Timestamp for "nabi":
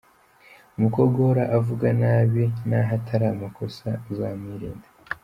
2.01-2.43